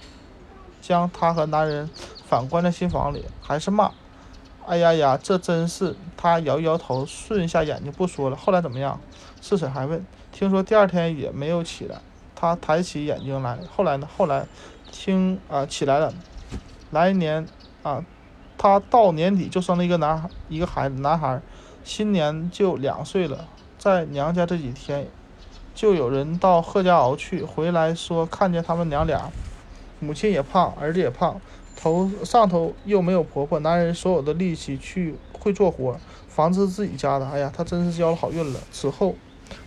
[0.82, 1.88] 将他和男人
[2.26, 3.90] 反关在新房里，还是骂
[4.68, 8.36] ：“哎呀呀，这真是……”他摇摇头，顺下眼睛，不说了。
[8.36, 9.00] 后来怎么样？
[9.40, 10.04] 四婶还问。
[10.32, 12.00] 听说第二天也没有起来。
[12.34, 13.58] 他抬起眼睛来。
[13.74, 14.08] 后来呢？
[14.16, 14.46] 后来
[14.90, 16.12] 听啊，起来了。
[16.90, 17.46] 来年
[17.82, 18.04] 啊，
[18.56, 21.40] 他到年底就生了一个男孩，一个孩子，男孩，
[21.84, 23.46] 新年就两岁了。
[23.78, 25.08] 在娘家这几天。
[25.72, 29.30] 就有人到贺家熬去，回来说看见他们娘俩，
[30.00, 31.40] 母亲也胖，儿子也胖，
[31.74, 35.96] 头上头又没有婆婆，男人所有的力气去会做活，
[36.28, 37.26] 房子自己家的。
[37.30, 38.60] 哎呀，他真是交了好运了。
[38.70, 39.14] 此后，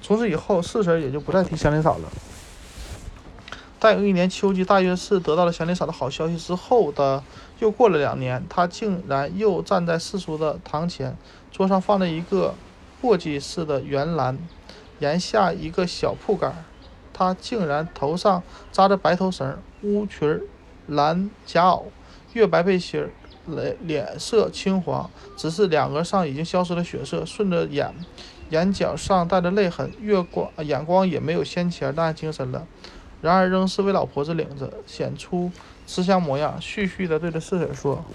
[0.02, 2.10] 从此以后，四婶也就不再提祥林嫂了。
[3.80, 7.24] 但有一年秋季，大约是得到了祥林嫂的好消息之后的，
[7.60, 11.17] 又过了两年，他竟然又站在四叔的堂前，
[11.52, 12.56] 桌上放着一个
[13.02, 14.38] 簸箕似的圆篮。
[15.00, 16.54] 檐下一个小铺盖，
[17.12, 18.41] 他竟然头上
[18.72, 20.39] 扎着白头绳，乌裙
[20.88, 21.84] 蓝夹袄，
[22.32, 23.10] 月白背心儿
[23.46, 27.93] 脸脸色青黄，只是两额上已经消失了血色，顺着眼，
[28.54, 32.68] 眼角上带着泪痕，月光眼光也没有先前那样精神了，
[33.20, 35.52] 然而仍是为老婆子领着，显出
[35.88, 38.06] 慈祥模样，絮絮地对着四婶说：“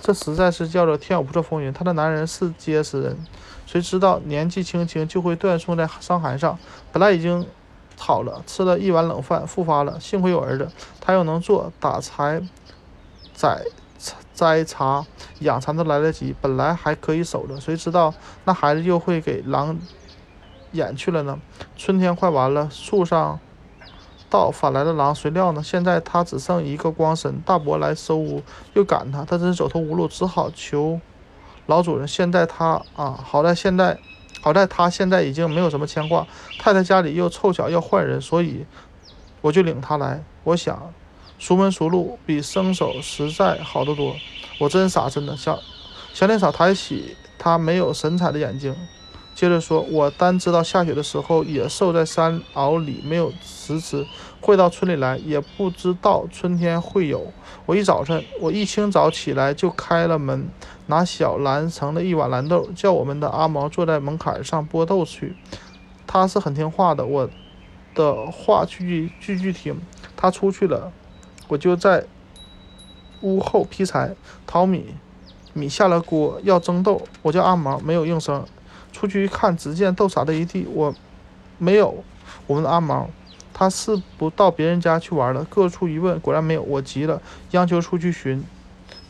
[0.00, 3.18] 这实在是叫做天有不测风云，他的男人是结实人。”
[3.66, 6.56] 谁知道年纪轻轻就会断送在伤寒上？
[6.92, 7.44] 本来已经
[7.98, 9.98] 好了，吃了一碗冷饭，复发了。
[9.98, 12.40] 幸亏有儿子，他又能做，打柴、
[13.34, 13.64] 宰
[14.38, 15.04] 摘茶、
[15.40, 16.32] 养蚕都来得及。
[16.40, 19.76] 本来还可以守着，谁知道那孩子又会给狼
[20.70, 21.40] 撵去了呢？
[21.76, 23.40] 春天快完了，树上
[24.30, 25.60] 倒反来了狼，谁料呢？
[25.60, 31.00] 现在他只剩一个光身，大伯来收屋，又赶他，他真是走投无路，只好求。
[31.66, 33.98] 老主人，现在他啊，好在现在，
[34.40, 36.24] 好在他现在已经没有什么牵挂。
[36.60, 38.64] 太太家里又凑巧要换人，所以
[39.40, 40.22] 我就领他来。
[40.44, 40.94] 我想，
[41.38, 44.14] 熟门熟路比生手实在好得多。
[44.58, 45.36] 我真傻，真的。
[45.36, 45.58] 小
[46.12, 48.74] 小脸嫂抬起他没有神采的眼睛，
[49.34, 54.04] 接着说：“我单知道下雪的时候野兽在山坳里没有食吃，
[54.40, 57.32] 会到村里来，也不知道春天会有。
[57.66, 60.48] 我一早晨，我一清早起来就开了门。”
[60.90, 65.36] 拿小篮盛了一碗蓝豆，叫我们的阿毛坐在门槛上剥豆去。
[66.06, 67.28] 他是很听话的，我
[67.94, 69.78] 的话句句句句听。
[70.16, 70.90] 他出去了，
[71.48, 72.04] 我就在
[73.22, 74.14] 屋后劈柴
[74.46, 74.94] 淘米。
[75.54, 78.44] 米下了锅，要蒸豆，我叫阿毛，没有应声。
[78.92, 80.68] 出去一看，只见豆撒的一地。
[80.72, 80.94] 我
[81.56, 82.04] 没有，
[82.46, 83.08] 我们的阿毛，
[83.52, 85.42] 他是不到别人家去玩了。
[85.44, 86.62] 各处一问，果然没有。
[86.62, 87.20] 我急了，
[87.52, 88.44] 央求出去寻。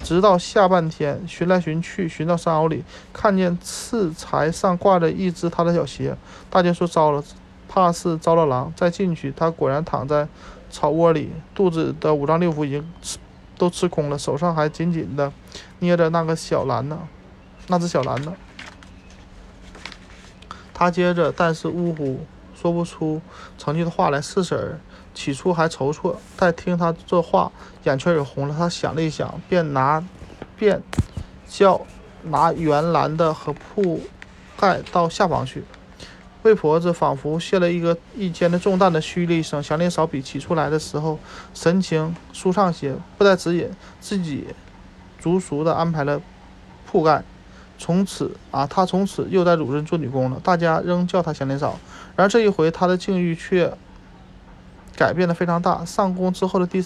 [0.03, 6.16] 直到下半天，寻来寻去，寻到山坳里，看见刺柴上挂着一只他的小鞋。
[6.48, 7.22] 大家说糟了，
[7.68, 8.72] 怕是遭了狼。
[8.74, 10.27] 再进去，他果然躺在
[10.70, 13.18] 草窝里，肚子的五脏六腑已经吃
[13.57, 15.33] 都吃空了，手上还紧紧的
[15.81, 16.98] 捏着那个小篮呢，
[17.66, 18.35] 那只小篮呢。
[20.72, 22.20] 他接着，但是呜呼，
[22.54, 23.20] 说不出
[23.57, 24.20] 成句的话来。
[24.20, 24.78] 四婶儿。
[25.14, 27.50] 起初还踌躇，但听他这话，
[27.83, 28.54] 眼圈也红了。
[28.57, 30.00] 他想了一想，便拿，
[30.57, 30.81] 便
[31.48, 31.85] 叫
[32.22, 34.00] 拿圆篮的和铺
[34.57, 35.64] 盖到下房去。
[36.42, 39.62] 魏婆子仿佛卸了一个一肩的重担的嘘了一声。
[39.62, 41.18] 祥林嫂比起初来的时候
[41.53, 43.70] 神情舒畅些，不再指引，
[44.01, 44.46] 自己
[45.18, 46.20] 足熟的安排了
[46.87, 47.22] 铺盖。
[47.79, 50.40] 从此啊，她从此又在主人做女工了。
[50.42, 51.79] 大家仍叫她祥林嫂。
[52.16, 53.72] 然而这一回，她的境遇却。
[54.96, 55.85] 改变的非常大。
[55.85, 56.85] 上工之后的第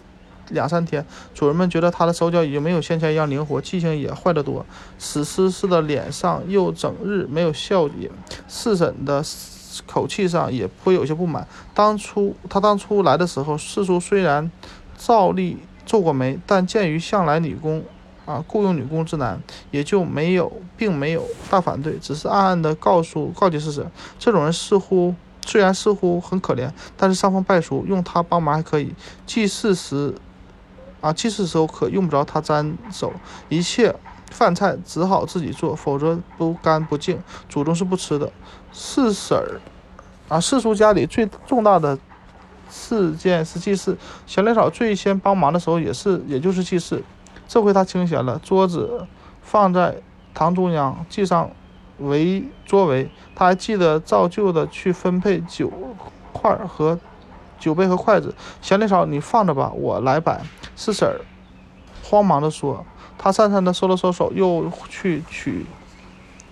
[0.53, 4.65] 两三天，主人们觉得他的手脚已经没有先前一样灵活，记性也坏得多，
[4.99, 8.11] 死尸似的脸上又整日没有笑意。
[8.47, 9.23] 四婶的
[9.87, 11.47] 口气上也颇有些不满。
[11.75, 14.51] 当初他当初来的时候，四叔虽然
[14.97, 17.83] 照例皱过眉，但鉴于向来女工
[18.25, 25.15] 啊雇佣女工之难，也就没有并没有大反对，只是暗暗的告诉告诫四婶，这种人似乎。
[25.45, 28.95] 虽然似乎很可怜，但是伤风败俗，用他帮忙还可以。
[29.27, 30.15] 祭祀时，
[31.03, 33.13] 啊，祭祀时候可用不着他沾手。
[33.51, 33.95] 一切
[34.31, 37.23] 饭菜只好自己做，否则不干不净。
[37.51, 38.33] 祖宗是不吃的。
[38.73, 39.61] 四婶儿，
[40.29, 41.99] 啊，四叔家里最重大的
[42.71, 43.99] 事件是祭祀。
[44.27, 47.05] 祥林嫂最先帮忙的时候也是，也就是祭祀。
[47.47, 49.07] 这回他清闲了，桌子
[49.43, 49.97] 放在
[50.33, 51.51] 堂中央，祭上。
[51.99, 53.09] 围桌围。
[53.37, 55.71] 他还记得照旧的去分配酒
[56.33, 56.99] 块和
[57.61, 58.35] 酒杯和筷子。
[58.61, 60.41] 祥林嫂，你放着吧，我来摆。
[60.77, 61.21] 四婶
[62.03, 62.85] 慌忙的说。
[63.19, 65.65] 他讪讪的收了收手，又去取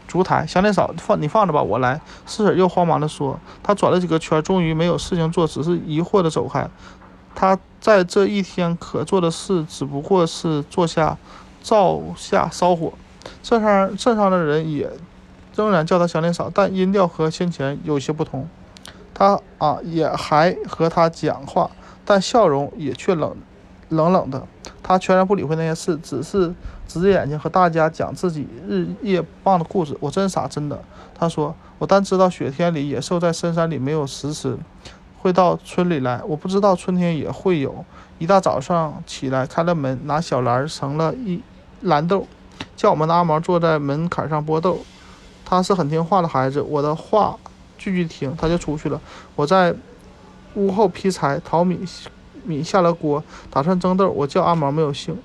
[0.07, 0.47] 烛台。
[0.47, 2.01] 祥林嫂，放你放着吧，我来。
[2.27, 3.41] 四婶又慌忙的说。
[3.61, 6.69] 他转了几个圈，终于没有事情做，只是疑惑的走开。
[7.35, 11.19] 他在这一天可做的事，只不过是坐下
[11.61, 12.93] 灶下烧火。
[13.43, 14.89] 镇上镇上的人也
[15.57, 18.49] 仍然叫他祥林嫂，但音调和先前有些不同。
[19.13, 21.69] 他啊，也还和他讲话，
[22.05, 23.37] 但笑容也却冷
[23.91, 24.45] 冷冷的。
[24.83, 26.53] 他全然不理会那些事，只是
[26.89, 29.97] 直着眼睛和大家讲自己日夜不忘的故事。
[30.01, 30.77] 我真傻，真的。
[31.15, 34.59] 他说：“我单知道雪天里野兽在深山里没有食吃，
[35.19, 36.21] 会到村里来。
[36.27, 37.85] 我不知道春天也会有。
[38.19, 41.41] 一大早上起来，开了门，拿小篮盛了一
[41.83, 42.27] 篮豆，
[42.75, 44.81] 叫我们的阿毛坐在门槛上剥豆。
[45.45, 47.39] 他是很听话的孩子，我的话
[47.79, 49.01] 句句听，他就出去了。
[49.37, 49.75] 我在
[50.55, 51.87] 屋后劈柴淘米。”
[52.45, 54.11] 米下了锅，打算蒸豆。
[54.11, 55.17] 我叫阿毛没有姓。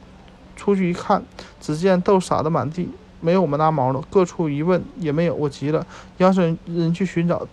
[0.56, 1.22] 出去一看，
[1.60, 4.02] 只见豆撒得满地，没有我们阿毛了。
[4.10, 5.86] 各处一问也没有，我急了，
[6.20, 7.46] 央人人去寻找。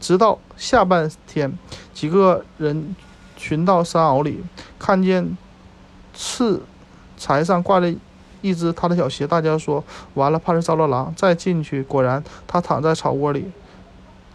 [0.00, 1.58] 直到下半天，
[1.92, 2.94] 几个人
[3.36, 4.44] 寻到山坳里，
[4.78, 5.36] 看见
[6.14, 6.62] 刺
[7.16, 7.92] 柴上挂着
[8.40, 9.82] 一只他的小鞋，大家说
[10.14, 11.12] 完了，怕是遭了狼。
[11.16, 13.50] 再进去，果然他躺在草窝里，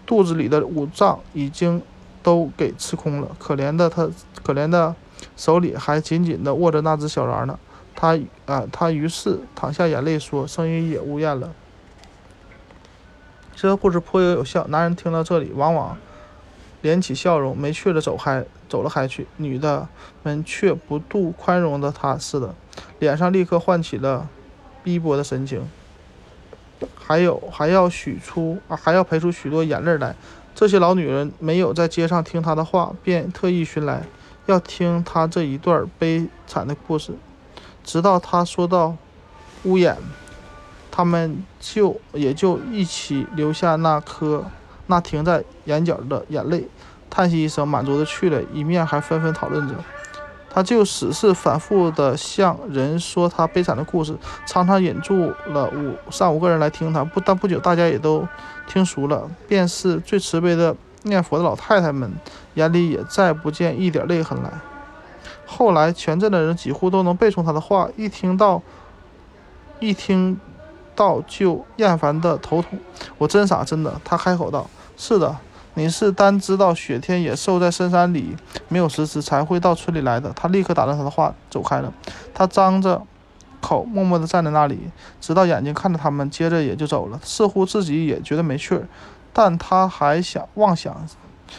[0.06, 1.82] 肚子里的五脏已经。
[2.23, 4.09] 都给吃空了，可怜的他，
[4.41, 4.95] 可怜的
[5.38, 7.59] 手里还紧紧地握着那只小篮呢。
[7.95, 11.51] 他啊，他于是淌下眼泪说，声音也呜咽了。
[13.55, 15.95] 这个故事颇有有效，男人听到这里，往往
[16.81, 19.27] 敛起笑容，没趣的走开，走了开去。
[19.38, 19.88] 女的
[20.23, 22.55] 们却不度宽容的他似的，
[22.99, 24.27] 脸上立刻唤起了
[24.83, 25.69] 逼迫的神情，
[26.95, 30.15] 还有还要许出啊，还要赔出许多眼泪来。
[30.55, 34.03] 这些老女人没有在街上听他的话，便特意寻来，
[34.45, 37.13] 要听他这一段悲惨的故事。
[37.83, 38.95] 直到他说到
[39.63, 39.97] 屋檐，
[40.91, 44.45] 他们就也就一起留下那颗
[44.87, 46.67] 那停在眼角的眼泪，
[47.09, 49.75] 叹息一声，满足的去了，一面还纷纷讨论着。
[50.53, 57.03] 他就只是反复的向人说他悲惨的故事，常常引住了五三五个人来听他。
[57.03, 58.27] 不但不久，大家也都
[58.67, 62.13] 听熟了，便是最慈悲的念佛的老太太们
[62.53, 64.51] 眼里也再不见一点泪痕来。
[65.45, 68.61] 后来，全镇的人几乎都能背诵他的话，一听到
[69.79, 70.39] 一听
[70.95, 72.79] 到就厌烦的头痛。
[73.17, 73.99] 我真傻，真的。
[74.03, 75.35] 他开口道：“是的。”
[75.75, 78.36] 你是单知道雪天野兽在深山里
[78.67, 80.31] 没有食吃，才会到村里来的。
[80.33, 81.91] 他立刻打断他的话，走开了。
[82.33, 83.01] 他张着
[83.59, 87.19] 口，默默地站在那里，直到眼睛看着他们，接着也就走了。
[87.23, 88.88] 似乎自己也觉得没趣儿，
[89.33, 91.07] 但他还想妄想，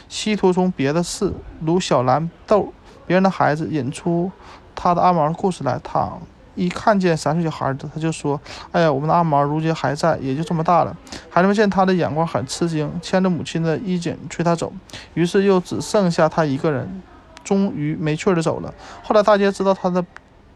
[0.09, 2.73] 稀图从别的事，如小蓝豆、
[3.07, 4.31] 别人的孩子，引出
[4.77, 5.81] 他的阿毛的故事来。
[5.83, 6.13] 他。
[6.55, 8.41] 一看见三岁小孩子，他就说
[8.73, 10.97] ：“哎呀，我们的阿毛如今还在，也就这么大了。”
[11.29, 14.73] 孩子们见他的眼光很吃惊，牵着母亲的衣襟催他走。
[15.15, 17.03] 于是又只剩下他一个人，
[17.43, 18.73] 终于没趣的走了。
[19.03, 20.05] 后来大家知道他的，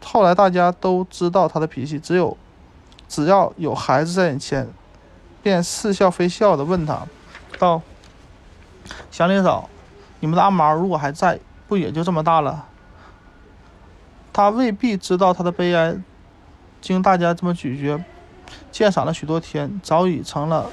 [0.03, 2.37] 后来大家都知道他的脾气，只有
[3.07, 4.67] 只要有孩子在眼前，
[5.43, 7.01] 便似笑非笑的问他
[7.57, 7.81] 道
[9.11, 9.69] ：“祥林嫂，
[10.21, 12.67] 你们的阿毛如果还在，不也就这么大了？”
[14.39, 15.97] 他未必知道他的悲哀，
[16.79, 18.01] 经大家这么咀嚼、
[18.71, 20.67] 鉴赏了许多天，早已成了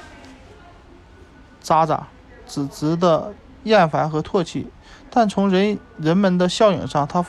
[1.59, 2.07] 渣渣，
[2.45, 4.69] 只值得厌烦和唾弃。
[5.09, 7.25] 但从人人们的笑影上，他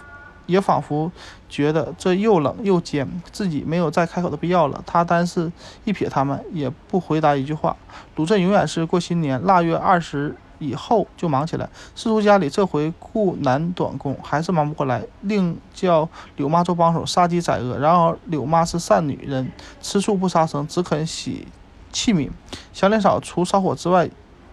[0.46, 1.10] 也仿佛
[1.48, 4.80] 觉得这又冷又尖，自己没有再开口的必要了。
[4.86, 5.50] 他单是
[5.82, 7.76] 一瞥他们，也不回答一句话。
[8.14, 10.36] 鲁镇永远是过新年腊月二十。
[10.58, 17.78] 以后就忙起来，四叔家里这回顾男短工还是忙不过来，另叫柳妈做帮手杀鸡宰鹅。
[17.78, 21.46] 然而柳妈是善女人，吃醋不杀生，只肯洗
[21.92, 22.30] 器皿。
[22.72, 24.08] 祥林嫂除烧火之外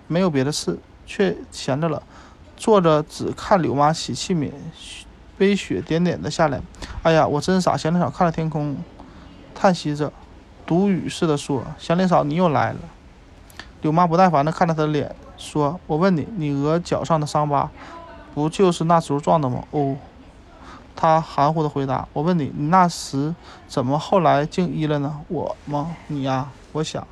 [0.08, 2.02] 没有别的事，却闲着了，
[2.56, 4.52] 坐着只看柳妈洗器皿。
[5.38, 6.62] 微雪点点的下来，
[7.04, 7.76] 哎呀，我真傻！
[7.76, 8.78] 祥林嫂看着天空，
[9.54, 10.14] 叹息着，
[10.66, 12.80] 毒语似的说：“祥林嫂，你又来了。”
[13.82, 15.14] 柳妈不耐烦地看着他的脸。
[15.38, 17.70] 说：“我问你，你额角上的伤疤，
[18.34, 19.96] 不就是那时候撞的吗？”哦，
[20.96, 23.36] 他含糊的回答：“我问你，你那时
[23.68, 25.22] 怎么后来竟医了呢？
[25.28, 25.96] 我吗？
[26.08, 26.50] 你呀？
[26.72, 27.08] 我想，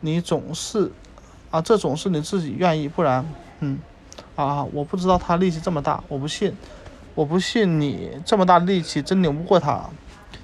[0.00, 0.92] 你总是，
[1.50, 3.24] 啊，这总是你自己愿意，不然，
[3.60, 3.78] 嗯，
[4.36, 6.56] 啊，我不知道他力气这么大，我不信，
[7.14, 9.84] 我不信你这么大力气真拧不过他。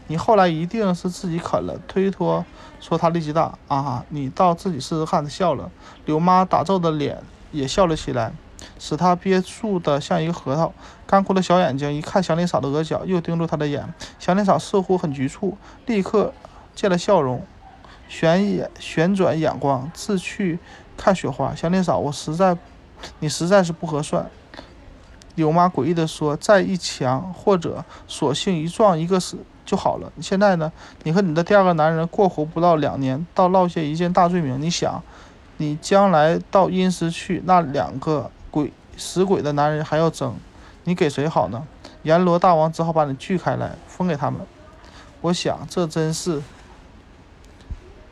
[0.07, 1.79] 你后来一定是自己啃了。
[1.89, 2.45] 推脱
[2.87, 5.25] 说他力气大啊，你倒自己试试看。
[5.25, 5.71] 他笑了，
[6.05, 8.31] 柳妈打皱的脸也笑了起来，
[8.79, 10.71] 使他憋住的像一个核桃。
[11.07, 13.95] 干枯的小眼睛一看祥林嫂的额角，又盯住他的眼。
[14.19, 16.35] 祥林嫂似乎很局促，立刻
[16.75, 17.43] 见了笑容，
[18.07, 20.59] 旋眼旋转眼光，自去
[20.95, 21.55] 看雪花。
[21.55, 22.55] 祥林嫂，我实在，
[23.21, 24.29] 你实在是不合算。
[25.37, 30.13] 柳妈诡异地说：“再一强，或者索性一撞一个死就好了。
[30.21, 30.71] 现在呢？
[31.03, 34.61] 你和你的第二个男人过活不到两年，倒落下一件大罪名。
[34.61, 35.03] 你想，
[35.57, 40.37] 你将来到阴司去，那两个鬼死鬼的男人还要争，
[40.85, 41.67] 你给谁好呢？
[42.03, 44.41] 阎罗大王只好把你锯开来，分给他们。
[45.21, 46.43] 我想，这真是……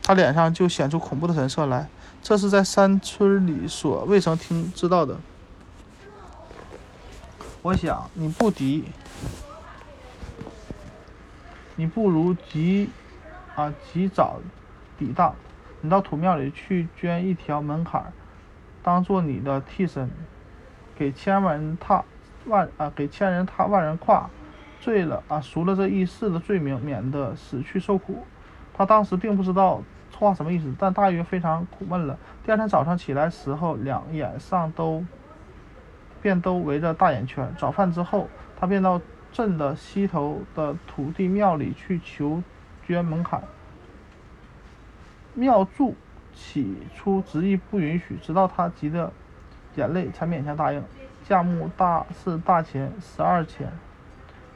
[0.01, 1.87] 他脸上就显出恐怖的神色来。
[2.21, 5.17] 这是在山村里所未曾听知道的。”
[7.61, 8.83] 我想你不敌，
[11.83, 12.89] 你不如及
[13.55, 14.39] 啊及早
[14.97, 15.35] 抵挡。
[15.81, 18.13] 你到土庙里去捐一条门槛，
[18.81, 20.09] 当做你的替身，
[20.95, 22.05] 给千万人踏
[22.45, 24.29] 万啊给千人踏万人跨，
[24.79, 28.25] 醉了啊赎了这一世的罪名，免得死去受苦。
[28.73, 29.81] 他当时并不知道
[30.17, 32.17] 话什么意思，但大约非常苦闷了。
[32.45, 35.03] 第二天早上起来时候，两眼上都。
[36.21, 37.53] 便都围着大眼圈。
[37.57, 39.01] 早饭之后，他便到
[39.33, 42.41] 镇的西头的土地庙里去求
[42.87, 43.41] 捐门槛。
[45.33, 45.95] 庙祝
[46.35, 49.11] 起初执意不允许，直到他急得
[49.75, 50.83] 眼泪，才勉强答应。
[51.27, 53.73] 价目大是大钱，十二钱。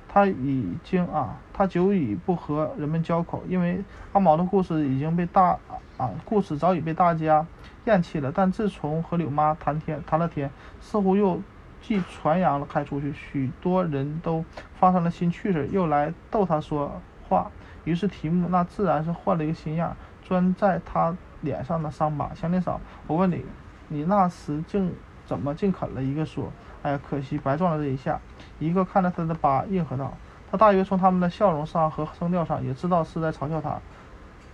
[0.08, 5.58] 他已经啊，他久已不和人们交口，因为阿毛的故事已经被大
[5.98, 7.46] 啊，故事早已被大家
[7.86, 8.32] 厌弃了。
[8.32, 11.42] 但自从和柳妈谈天谈了天，似乎又。
[11.82, 14.44] 既传扬了开出去，许多人都
[14.80, 17.50] 发生了新趣事，又来逗他说话。
[17.86, 22.32] 于是题目那自然是换了一个新样，钻在他脸上的伤疤。
[22.36, 23.46] 祥林嫂，我问你，
[23.88, 24.94] 你那时竟
[25.26, 26.52] 怎么竟啃了一个说？
[26.84, 28.20] 哎呀，可惜白撞了这一下。
[28.60, 30.14] 一个看着他的疤，应和道
[30.52, 33.80] ：“他大约从他们的笑容上和声调上，也知道是在嘲笑他，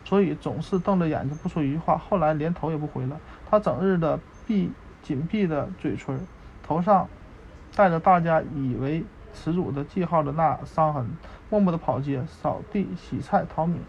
[0.04, 1.98] 所以总是瞪着眼睛不说一句话。
[1.98, 3.20] 后来连头也不回了。
[3.50, 6.20] 他整日的闭紧闭的嘴唇，
[6.76, 7.08] 头上。”
[7.76, 11.10] 带着大家以为耻辱的记号的那伤痕，
[11.50, 13.80] 默默地跑街、扫地、洗菜、淘米，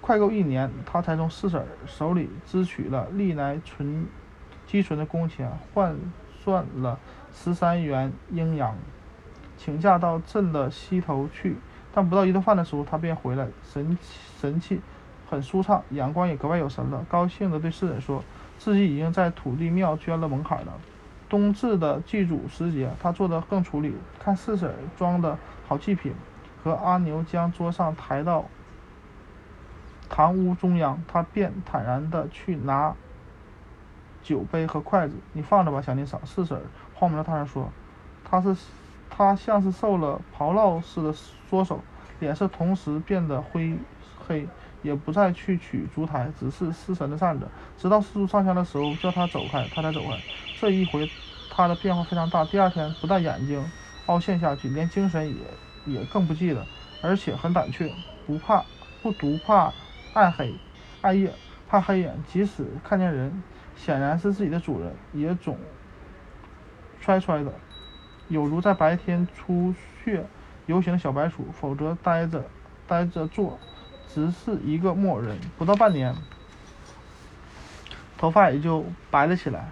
[0.00, 4.06] 快够一年，他才从四婶手里支取了历来存
[4.66, 5.94] 积存的工钱，换
[6.42, 6.98] 算了
[7.30, 8.74] 十三元阴阳，
[9.58, 11.58] 请假到镇的西头去。
[11.92, 13.98] 但不到一顿饭的时候，他便回来，神
[14.40, 14.80] 神气
[15.28, 18.24] 很舒畅，眼光也格外有神了，高兴地对四婶说，
[18.56, 20.72] 自己已经在土地庙捐了门槛了。
[21.30, 23.94] 冬至的祭祖时节，他做的更处理。
[24.18, 26.12] 看四婶装的好祭品，
[26.62, 28.44] 和阿牛将桌上抬到
[30.08, 32.94] 堂屋中央，他便坦然地去拿
[34.22, 35.14] 酒杯和筷子。
[35.32, 36.20] 你放着吧，祥林嫂。
[36.24, 36.60] 四婶
[36.94, 37.70] 慌忙大声说
[38.28, 38.56] ：“他是，
[39.08, 41.80] 他像是受了炮烙似的缩手，
[42.18, 43.78] 脸色同时变得灰
[44.26, 44.48] 黑，
[44.82, 47.46] 也不再去取烛台，只是失神的站着，
[47.78, 50.18] 直到四柱上香的时候叫他走开，他才走开。”
[50.60, 51.10] 这一回，
[51.48, 52.44] 他的变化非常大。
[52.44, 53.64] 第二天，不但眼睛
[54.04, 55.34] 凹陷下去，连精神也
[55.86, 56.66] 也更不济了，
[57.00, 57.90] 而且很胆怯，
[58.26, 58.62] 不怕
[59.00, 59.72] 不独怕
[60.12, 60.54] 暗黑、
[61.00, 61.32] 暗夜，
[61.66, 62.22] 怕黑眼。
[62.30, 63.42] 即使看见人，
[63.74, 65.56] 显然是自己的主人，也总
[67.00, 67.50] 揣揣的，
[68.28, 70.26] 有如在白天出穴
[70.66, 71.46] 游行的小白鼠。
[71.58, 72.44] 否则，呆着
[72.86, 73.58] 呆着坐，
[74.12, 75.38] 只是一个木偶人。
[75.56, 76.14] 不到半年，
[78.18, 79.66] 头发也就白了起来。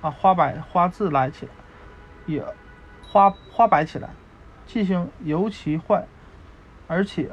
[0.00, 1.52] 啊，花白花自来起来，
[2.26, 2.44] 也
[3.02, 4.10] 花花白起来，
[4.66, 6.06] 记性尤其坏，
[6.86, 7.30] 而且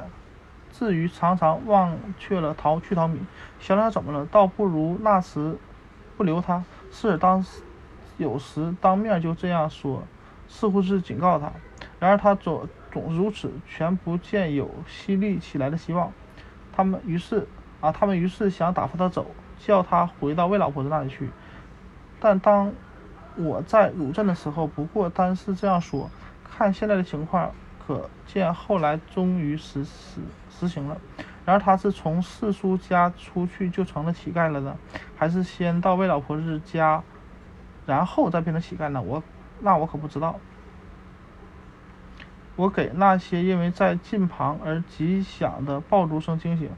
[0.72, 3.20] 至于常常忘却了淘去淘米。
[3.60, 4.26] 想想怎么了？
[4.26, 5.56] 倒不如那时
[6.16, 6.64] 不留他。
[6.90, 7.62] 是当时
[8.16, 10.02] 有时当面就这样说，
[10.48, 11.52] 似乎是警告他。
[11.98, 16.12] 然而他总总如此，全不见有犀利起来的希望。
[16.72, 17.46] 他们于是
[17.80, 19.26] 啊，他们于是想打发他走，
[19.58, 21.30] 叫他回到魏老婆子那里去。
[22.18, 22.72] 但当
[23.36, 26.10] 我在鲁镇的时候，不过单是这样说。
[26.44, 27.52] 看现在的情况，
[27.86, 30.96] 可见后来终于实实实行了。
[31.44, 34.76] 然而他是从四叔家出去就成了乞丐了呢，
[35.16, 37.02] 还是先到魏老婆子家，
[37.84, 39.02] 然后再变成乞丐呢？
[39.02, 39.22] 我
[39.60, 40.40] 那我可不知道。
[42.56, 46.70] 我给那些因为在近旁而极响的爆竹声惊醒。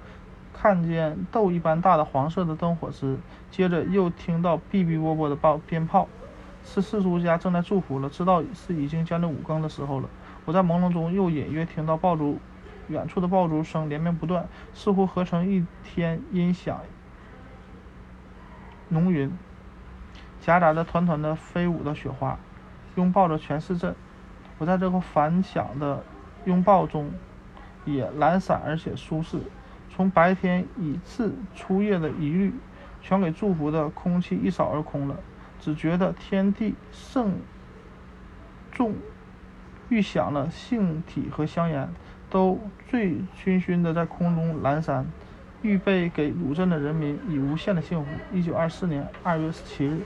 [0.60, 3.16] 看见豆一般大的黄色的灯火时，
[3.48, 6.08] 接着又听到哔哔啵啵的爆鞭炮，
[6.64, 8.10] 是四叔家正在祝福了。
[8.10, 10.08] 知道是已经将近五更的时候了。
[10.44, 12.40] 我在朦胧中又隐约听到爆竹
[12.88, 16.80] 远处的爆竹声连绵不断，似乎合成一天音响
[18.88, 19.30] 浓云，
[20.40, 22.36] 夹杂着团团的飞舞的雪花，
[22.96, 23.94] 拥抱着全市镇。
[24.58, 26.02] 我在这个反响的
[26.46, 27.12] 拥抱中，
[27.84, 29.38] 也懒散而且舒适。
[29.98, 32.54] 从白天以至初夜的疑虑，
[33.02, 35.16] 全给祝福的空气一扫而空了。
[35.58, 37.32] 只觉得天地圣
[38.70, 38.94] 众
[39.88, 41.88] 预想了性体和香烟，
[42.30, 45.04] 都醉醺醺的在空中阑珊，
[45.62, 48.06] 预备给鲁镇的人民以无限的幸福。
[48.32, 50.02] 一九二四年二月十七日。